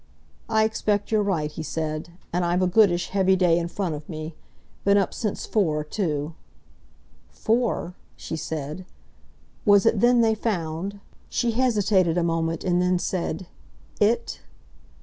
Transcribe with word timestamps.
"I 0.49 0.63
expect 0.63 1.11
you're 1.11 1.21
right," 1.21 1.51
he 1.51 1.61
said. 1.61 2.09
"And 2.33 2.43
I've 2.43 2.63
a 2.63 2.65
goodish 2.65 3.09
heavy 3.09 3.35
day 3.35 3.59
in 3.59 3.67
front 3.67 3.93
of 3.93 4.09
me. 4.09 4.33
Been 4.83 4.97
up 4.97 5.13
since 5.13 5.45
four, 5.45 5.83
too—" 5.83 6.33
"Four?" 7.29 7.93
she 8.15 8.35
said. 8.35 8.85
"Was 9.63 9.85
it 9.85 9.99
then 9.99 10.21
they 10.21 10.33
found—" 10.33 10.99
she 11.29 11.51
hesitated 11.51 12.17
a 12.17 12.23
moment, 12.23 12.63
and 12.63 12.81
then 12.81 12.97
said, 12.97 13.45
"it?" 13.99 14.39